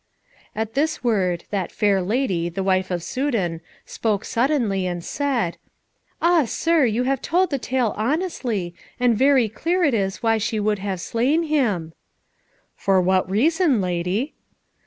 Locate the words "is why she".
9.93-10.59